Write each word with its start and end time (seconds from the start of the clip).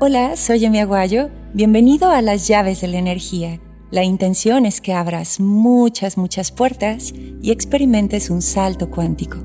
Hola, 0.00 0.36
soy 0.36 0.64
Emi 0.64 0.78
Aguayo. 0.78 1.28
Bienvenido 1.54 2.08
a 2.10 2.22
las 2.22 2.46
llaves 2.46 2.82
de 2.82 2.86
la 2.86 2.98
energía. 2.98 3.60
La 3.90 4.04
intención 4.04 4.64
es 4.64 4.80
que 4.80 4.92
abras 4.92 5.40
muchas, 5.40 6.16
muchas 6.16 6.52
puertas 6.52 7.12
y 7.42 7.50
experimentes 7.50 8.30
un 8.30 8.40
salto 8.40 8.90
cuántico. 8.90 9.38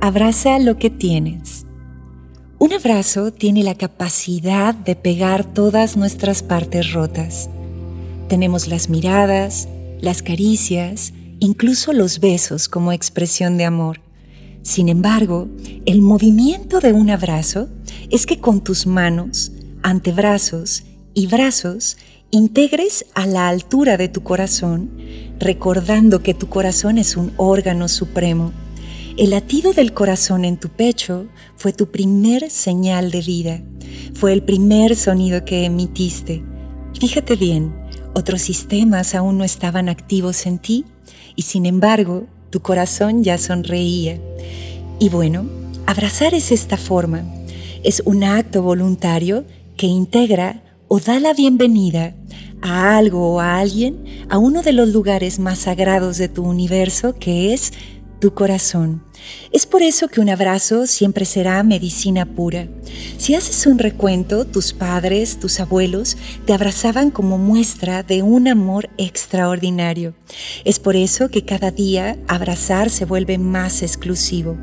Abraza 0.00 0.58
lo 0.58 0.76
que 0.76 0.90
tienes. 0.90 1.66
Un 2.58 2.72
abrazo 2.72 3.32
tiene 3.32 3.62
la 3.62 3.76
capacidad 3.76 4.74
de 4.74 4.96
pegar 4.96 5.44
todas 5.44 5.96
nuestras 5.96 6.42
partes 6.42 6.92
rotas. 6.92 7.48
Tenemos 8.26 8.66
las 8.66 8.88
miradas, 8.88 9.68
las 10.00 10.20
caricias, 10.20 11.12
incluso 11.38 11.92
los 11.92 12.18
besos 12.18 12.68
como 12.68 12.90
expresión 12.90 13.56
de 13.56 13.66
amor. 13.66 14.00
Sin 14.62 14.88
embargo, 14.88 15.48
el 15.86 16.02
movimiento 16.02 16.80
de 16.80 16.92
un 16.92 17.10
abrazo 17.10 17.68
es 18.10 18.26
que 18.26 18.38
con 18.38 18.62
tus 18.62 18.86
manos, 18.86 19.52
antebrazos 19.82 20.84
y 21.14 21.26
brazos 21.26 21.96
integres 22.30 23.06
a 23.14 23.26
la 23.26 23.48
altura 23.48 23.96
de 23.96 24.08
tu 24.08 24.22
corazón, 24.22 24.90
recordando 25.38 26.22
que 26.22 26.34
tu 26.34 26.48
corazón 26.48 26.98
es 26.98 27.16
un 27.16 27.32
órgano 27.36 27.88
supremo 27.88 28.52
el 29.20 29.30
latido 29.30 29.74
del 29.74 29.92
corazón 29.92 30.46
en 30.46 30.56
tu 30.56 30.70
pecho 30.70 31.26
fue 31.56 31.74
tu 31.74 31.90
primer 31.90 32.50
señal 32.50 33.10
de 33.10 33.20
vida, 33.20 33.60
fue 34.14 34.32
el 34.32 34.42
primer 34.42 34.96
sonido 34.96 35.44
que 35.44 35.66
emitiste. 35.66 36.42
Fíjate 36.98 37.36
bien, 37.36 37.74
otros 38.14 38.40
sistemas 38.40 39.14
aún 39.14 39.36
no 39.36 39.44
estaban 39.44 39.90
activos 39.90 40.46
en 40.46 40.58
ti 40.58 40.86
y 41.36 41.42
sin 41.42 41.66
embargo 41.66 42.28
tu 42.50 42.60
corazón 42.60 43.24
ya 43.24 43.38
sonreía. 43.38 44.20
Y 44.98 45.08
bueno, 45.08 45.48
abrazar 45.86 46.34
es 46.34 46.52
esta 46.52 46.76
forma. 46.76 47.24
Es 47.82 48.02
un 48.04 48.24
acto 48.24 48.62
voluntario 48.62 49.44
que 49.76 49.86
integra 49.86 50.62
o 50.88 51.00
da 51.00 51.20
la 51.20 51.32
bienvenida 51.32 52.14
a 52.60 52.96
algo 52.98 53.34
o 53.34 53.40
a 53.40 53.58
alguien 53.58 54.26
a 54.28 54.38
uno 54.38 54.62
de 54.62 54.72
los 54.72 54.88
lugares 54.88 55.38
más 55.38 55.60
sagrados 55.60 56.18
de 56.18 56.28
tu 56.28 56.44
universo 56.44 57.14
que 57.18 57.54
es 57.54 57.72
tu 58.20 58.34
corazón. 58.34 59.02
Es 59.52 59.66
por 59.66 59.82
eso 59.82 60.08
que 60.08 60.20
un 60.20 60.28
abrazo 60.28 60.86
siempre 60.86 61.24
será 61.24 61.62
medicina 61.62 62.26
pura. 62.26 62.68
Si 63.16 63.34
haces 63.34 63.66
un 63.66 63.78
recuento, 63.78 64.46
tus 64.46 64.72
padres, 64.72 65.38
tus 65.38 65.60
abuelos 65.60 66.16
te 66.46 66.54
abrazaban 66.54 67.10
como 67.10 67.38
muestra 67.38 68.02
de 68.02 68.22
un 68.22 68.48
amor 68.48 68.88
extraordinario. 68.96 70.14
Es 70.64 70.78
por 70.78 70.96
eso 70.96 71.28
que 71.28 71.44
cada 71.44 71.70
día 71.70 72.18
abrazar 72.28 72.90
se 72.90 73.04
vuelve 73.04 73.38
más 73.38 73.82
exclusivo. 73.82 74.56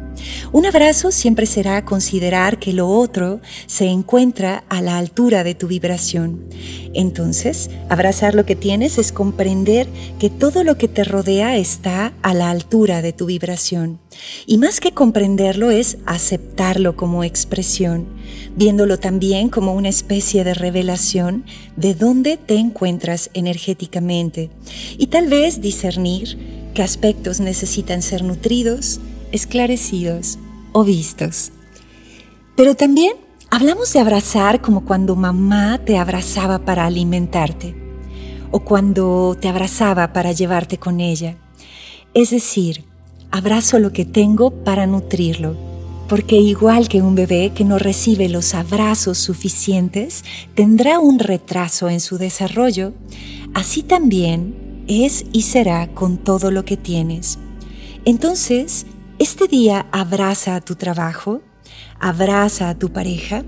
Un 0.51 0.65
abrazo 0.65 1.11
siempre 1.11 1.45
será 1.45 1.85
considerar 1.85 2.57
que 2.57 2.73
lo 2.73 2.87
otro 2.89 3.41
se 3.67 3.85
encuentra 3.85 4.63
a 4.69 4.81
la 4.81 4.97
altura 4.97 5.43
de 5.43 5.55
tu 5.55 5.67
vibración. 5.67 6.45
Entonces, 6.93 7.69
abrazar 7.89 8.33
lo 8.33 8.45
que 8.45 8.55
tienes 8.55 8.97
es 8.97 9.11
comprender 9.11 9.87
que 10.19 10.29
todo 10.29 10.63
lo 10.63 10.77
que 10.77 10.87
te 10.87 11.03
rodea 11.03 11.57
está 11.57 12.13
a 12.21 12.33
la 12.33 12.49
altura 12.49 13.01
de 13.01 13.13
tu 13.13 13.27
vibración. 13.27 13.99
Y 14.45 14.57
más 14.57 14.79
que 14.79 14.93
comprenderlo 14.93 15.69
es 15.69 15.97
aceptarlo 16.05 16.95
como 16.95 17.23
expresión, 17.23 18.07
viéndolo 18.55 18.99
también 18.99 19.49
como 19.49 19.73
una 19.73 19.89
especie 19.89 20.43
de 20.43 20.53
revelación 20.53 21.45
de 21.75 21.93
dónde 21.93 22.37
te 22.37 22.55
encuentras 22.55 23.29
energéticamente 23.33 24.49
y 24.97 25.07
tal 25.07 25.27
vez 25.27 25.61
discernir 25.61 26.71
qué 26.73 26.83
aspectos 26.83 27.39
necesitan 27.39 28.01
ser 28.01 28.23
nutridos, 28.23 28.99
esclarecidos 29.31 30.37
o 30.73 30.83
vistos. 30.83 31.51
Pero 32.55 32.75
también 32.75 33.13
hablamos 33.49 33.93
de 33.93 33.99
abrazar 33.99 34.61
como 34.61 34.85
cuando 34.85 35.15
mamá 35.15 35.79
te 35.83 35.97
abrazaba 35.97 36.59
para 36.59 36.85
alimentarte 36.85 37.75
o 38.51 38.61
cuando 38.61 39.37
te 39.39 39.47
abrazaba 39.47 40.13
para 40.13 40.31
llevarte 40.31 40.77
con 40.77 40.99
ella. 40.99 41.37
Es 42.13 42.31
decir, 42.31 42.85
abrazo 43.31 43.79
lo 43.79 43.91
que 43.91 44.05
tengo 44.05 44.51
para 44.63 44.87
nutrirlo, 44.87 45.66
porque 46.07 46.37
igual 46.37 46.87
que 46.87 47.01
un 47.01 47.15
bebé 47.15 47.51
que 47.53 47.63
no 47.63 47.77
recibe 47.77 48.29
los 48.29 48.53
abrazos 48.53 49.17
suficientes 49.17 50.23
tendrá 50.55 50.99
un 50.99 51.19
retraso 51.19 51.89
en 51.89 51.99
su 51.99 52.17
desarrollo, 52.17 52.93
así 53.53 53.83
también 53.83 54.85
es 54.87 55.25
y 55.33 55.41
será 55.41 55.87
con 55.93 56.17
todo 56.17 56.49
lo 56.51 56.63
que 56.63 56.77
tienes. 56.77 57.39
Entonces, 58.05 58.85
este 59.19 59.47
día 59.47 59.87
abraza 59.91 60.55
a 60.55 60.61
tu 60.61 60.75
trabajo, 60.75 61.41
abraza 61.99 62.69
a 62.69 62.79
tu 62.79 62.93
pareja, 62.93 63.43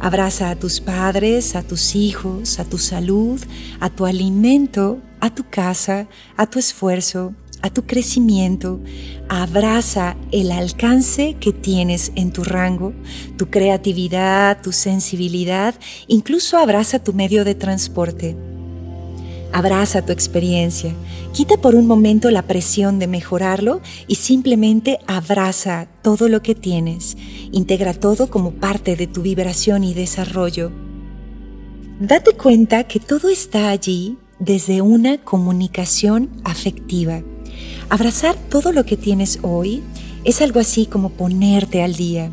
abraza 0.00 0.50
a 0.50 0.56
tus 0.56 0.80
padres, 0.80 1.56
a 1.56 1.62
tus 1.62 1.94
hijos, 1.94 2.58
a 2.58 2.64
tu 2.64 2.76
salud, 2.76 3.40
a 3.80 3.88
tu 3.88 4.04
alimento, 4.04 4.98
a 5.20 5.34
tu 5.34 5.48
casa, 5.48 6.08
a 6.36 6.46
tu 6.46 6.58
esfuerzo, 6.58 7.34
a 7.62 7.70
tu 7.70 7.86
crecimiento, 7.86 8.80
abraza 9.28 10.16
el 10.32 10.52
alcance 10.52 11.36
que 11.40 11.52
tienes 11.52 12.12
en 12.16 12.32
tu 12.32 12.44
rango, 12.44 12.92
tu 13.36 13.48
creatividad, 13.50 14.60
tu 14.60 14.72
sensibilidad, 14.72 15.74
incluso 16.08 16.58
abraza 16.58 16.98
tu 16.98 17.12
medio 17.12 17.44
de 17.44 17.54
transporte. 17.54 18.36
Abraza 19.52 20.04
tu 20.04 20.12
experiencia, 20.12 20.94
quita 21.32 21.58
por 21.58 21.74
un 21.74 21.86
momento 21.86 22.30
la 22.30 22.42
presión 22.42 22.98
de 22.98 23.06
mejorarlo 23.06 23.82
y 24.06 24.14
simplemente 24.14 24.98
abraza 25.06 25.88
todo 26.02 26.28
lo 26.28 26.42
que 26.42 26.54
tienes. 26.54 27.16
Integra 27.52 27.92
todo 27.92 28.28
como 28.30 28.52
parte 28.52 28.96
de 28.96 29.06
tu 29.06 29.22
vibración 29.22 29.84
y 29.84 29.92
desarrollo. 29.92 30.72
Date 32.00 32.32
cuenta 32.32 32.84
que 32.84 32.98
todo 32.98 33.28
está 33.28 33.68
allí 33.68 34.16
desde 34.40 34.80
una 34.80 35.18
comunicación 35.18 36.30
afectiva. 36.44 37.22
Abrazar 37.88 38.36
todo 38.48 38.72
lo 38.72 38.84
que 38.84 38.96
tienes 38.96 39.38
hoy 39.42 39.82
es 40.24 40.40
algo 40.40 40.60
así 40.60 40.86
como 40.86 41.10
ponerte 41.10 41.82
al 41.82 41.94
día. 41.94 42.30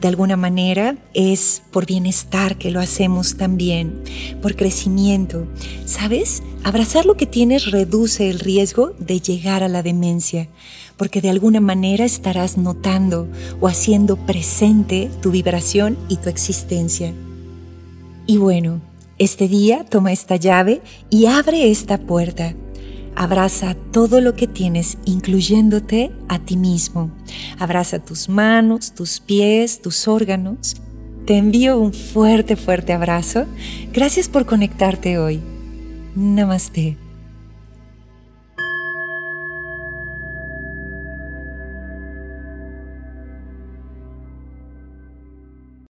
De 0.00 0.08
alguna 0.08 0.36
manera 0.36 0.96
es 1.14 1.62
por 1.70 1.86
bienestar 1.86 2.58
que 2.58 2.70
lo 2.70 2.80
hacemos 2.80 3.36
también, 3.36 4.02
por 4.42 4.54
crecimiento. 4.54 5.46
¿Sabes? 5.86 6.42
Abrazar 6.62 7.06
lo 7.06 7.16
que 7.16 7.26
tienes 7.26 7.70
reduce 7.70 8.28
el 8.28 8.38
riesgo 8.38 8.92
de 8.98 9.20
llegar 9.20 9.62
a 9.62 9.68
la 9.68 9.82
demencia, 9.82 10.48
porque 10.96 11.20
de 11.20 11.30
alguna 11.30 11.60
manera 11.60 12.04
estarás 12.04 12.58
notando 12.58 13.28
o 13.60 13.68
haciendo 13.68 14.16
presente 14.16 15.10
tu 15.22 15.30
vibración 15.30 15.96
y 16.08 16.16
tu 16.16 16.28
existencia. 16.28 17.12
Y 18.26 18.36
bueno, 18.36 18.80
este 19.18 19.48
día 19.48 19.84
toma 19.84 20.12
esta 20.12 20.36
llave 20.36 20.82
y 21.08 21.26
abre 21.26 21.70
esta 21.70 21.98
puerta 21.98 22.54
Abraza 23.16 23.76
todo 23.92 24.20
lo 24.20 24.34
que 24.34 24.46
tienes, 24.46 24.98
incluyéndote 25.04 26.10
a 26.28 26.38
ti 26.38 26.56
mismo. 26.56 27.10
Abraza 27.58 27.98
tus 27.98 28.28
manos, 28.28 28.92
tus 28.92 29.20
pies, 29.20 29.80
tus 29.80 30.08
órganos. 30.08 30.76
Te 31.26 31.36
envío 31.36 31.78
un 31.78 31.92
fuerte, 31.92 32.56
fuerte 32.56 32.92
abrazo. 32.92 33.46
Gracias 33.92 34.28
por 34.28 34.46
conectarte 34.46 35.18
hoy. 35.18 35.40
Namaste. 36.14 37.03